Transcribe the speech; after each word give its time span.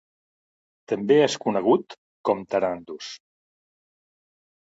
També 0.91 1.17
es 1.25 1.35
conegut 1.43 1.93
com 2.29 2.41
Tarandus. 2.55 3.11